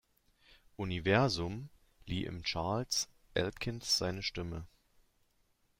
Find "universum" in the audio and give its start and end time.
0.77-1.69